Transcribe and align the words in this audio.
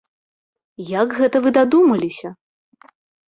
Як 1.01 1.07
гэта 1.19 1.41
вы 1.45 1.49
дадумаліся? 1.59 2.29